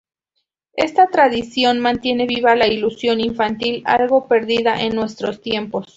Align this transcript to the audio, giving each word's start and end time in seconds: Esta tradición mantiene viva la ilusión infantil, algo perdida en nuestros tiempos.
Esta 0.77 1.05
tradición 1.09 1.79
mantiene 1.79 2.25
viva 2.25 2.55
la 2.55 2.65
ilusión 2.65 3.19
infantil, 3.19 3.83
algo 3.85 4.27
perdida 4.27 4.81
en 4.81 4.95
nuestros 4.95 5.41
tiempos. 5.41 5.85